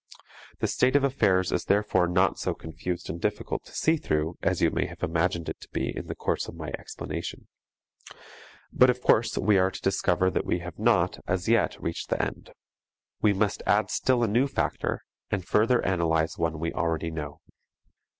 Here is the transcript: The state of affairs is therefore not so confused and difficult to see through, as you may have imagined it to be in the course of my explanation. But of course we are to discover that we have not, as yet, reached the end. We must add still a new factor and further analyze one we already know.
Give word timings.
The 0.61 0.65
state 0.67 0.95
of 0.95 1.03
affairs 1.03 1.51
is 1.51 1.65
therefore 1.65 2.07
not 2.07 2.39
so 2.39 2.55
confused 2.55 3.07
and 3.07 3.21
difficult 3.21 3.63
to 3.65 3.71
see 3.75 3.97
through, 3.97 4.35
as 4.41 4.59
you 4.59 4.71
may 4.71 4.87
have 4.87 5.03
imagined 5.03 5.47
it 5.47 5.61
to 5.61 5.69
be 5.69 5.95
in 5.95 6.07
the 6.07 6.15
course 6.15 6.47
of 6.47 6.55
my 6.55 6.69
explanation. 6.69 7.47
But 8.73 8.89
of 8.89 8.99
course 8.99 9.37
we 9.37 9.59
are 9.59 9.69
to 9.69 9.79
discover 9.79 10.31
that 10.31 10.43
we 10.43 10.57
have 10.57 10.79
not, 10.79 11.19
as 11.27 11.47
yet, 11.47 11.79
reached 11.79 12.09
the 12.09 12.19
end. 12.19 12.49
We 13.21 13.31
must 13.33 13.61
add 13.67 13.91
still 13.91 14.23
a 14.23 14.27
new 14.27 14.47
factor 14.47 15.03
and 15.29 15.45
further 15.45 15.85
analyze 15.85 16.35
one 16.35 16.57
we 16.59 16.73
already 16.73 17.11
know. 17.11 17.41